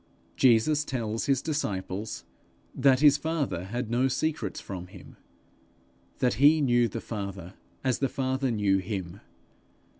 [0.35, 2.25] Jesus tells his disciples
[2.73, 5.15] that his father had no secrets from him;
[6.17, 9.21] that he knew the Father as the Father knew him.